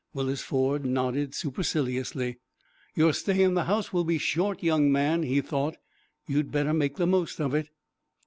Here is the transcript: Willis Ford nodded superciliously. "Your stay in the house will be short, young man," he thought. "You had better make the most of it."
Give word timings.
Willis 0.15 0.41
Ford 0.41 0.83
nodded 0.83 1.35
superciliously. 1.35 2.37
"Your 2.95 3.13
stay 3.13 3.43
in 3.43 3.53
the 3.53 3.65
house 3.65 3.93
will 3.93 4.03
be 4.03 4.17
short, 4.17 4.63
young 4.63 4.91
man," 4.91 5.21
he 5.21 5.41
thought. 5.41 5.77
"You 6.25 6.37
had 6.37 6.51
better 6.51 6.73
make 6.73 6.95
the 6.97 7.05
most 7.05 7.39
of 7.39 7.53
it." 7.53 7.69